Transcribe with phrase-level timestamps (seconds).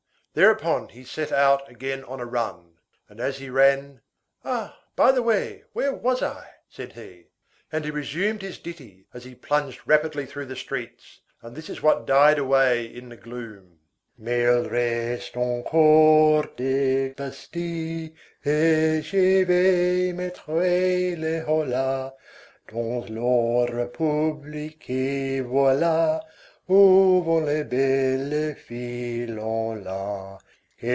[0.33, 2.75] Thereupon he set out again on a run.
[3.09, 3.99] And as he ran:—
[4.45, 7.25] "Ah, by the way, where was I?" said he.
[7.69, 11.81] And he resumed his ditty, as he plunged rapidly through the streets, and this is
[11.83, 13.79] what died away in the gloom:—
[14.19, 18.11] "Mais il reste encore des bastilles,
[18.45, 22.13] Et je vais mettre le holà
[22.69, 26.21] Dans l'ordre public que voilà.
[26.69, 30.37] Où vont les belles filles, Lon la.